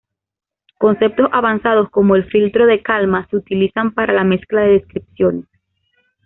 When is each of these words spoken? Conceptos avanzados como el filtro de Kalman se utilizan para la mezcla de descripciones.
Conceptos 0.79 1.29
avanzados 1.31 1.91
como 1.91 2.15
el 2.15 2.25
filtro 2.25 2.65
de 2.65 2.81
Kalman 2.81 3.27
se 3.29 3.37
utilizan 3.37 3.91
para 3.93 4.13
la 4.13 4.23
mezcla 4.23 4.61
de 4.61 4.71
descripciones. 4.79 5.45